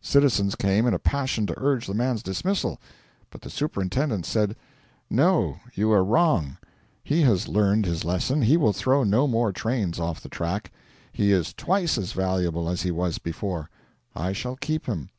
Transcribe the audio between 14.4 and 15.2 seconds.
keep him.'